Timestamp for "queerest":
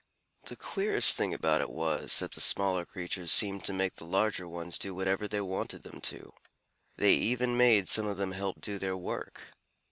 0.55-1.15